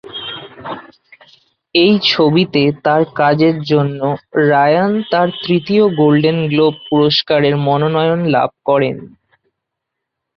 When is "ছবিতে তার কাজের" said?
2.05-3.55